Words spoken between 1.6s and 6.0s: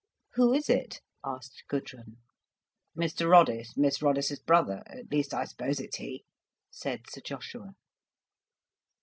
Gudrun. "Mr Roddice—Miss Roddice's brother—at least, I suppose it's